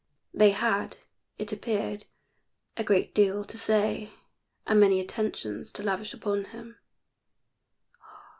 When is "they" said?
0.33-0.49